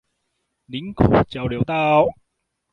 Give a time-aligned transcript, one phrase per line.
[0.65, 2.07] 林口交流道